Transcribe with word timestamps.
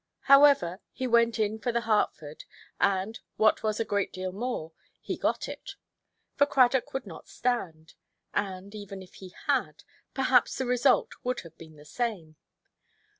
However, 0.21 0.79
he 0.91 1.05
went 1.05 1.37
in 1.37 1.59
for 1.59 1.71
the 1.71 1.81
Hertford, 1.81 2.45
and, 2.79 3.19
what 3.37 3.61
was 3.61 3.79
a 3.79 3.85
great 3.85 4.11
deal 4.11 4.31
more, 4.31 4.71
he 4.99 5.15
got 5.15 5.47
it; 5.47 5.75
for 6.33 6.47
Cradock 6.47 6.91
would 6.95 7.05
not 7.05 7.27
stand; 7.29 7.93
and, 8.33 8.73
even 8.73 9.03
if 9.03 9.13
he 9.21 9.35
had, 9.45 9.83
perhaps 10.15 10.57
the 10.57 10.65
result 10.65 11.11
would 11.23 11.41
have 11.41 11.55
been 11.55 11.75
the 11.75 11.85
same. 11.85 12.35